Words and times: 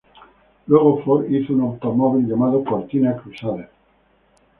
Luego 0.65 1.03
Ford 1.03 1.29
hizo 1.29 1.53
un 1.53 1.61
automóvil 1.61 2.25
llamado 2.27 2.63
Cortina 2.63 3.15
Crusader. 3.17 3.69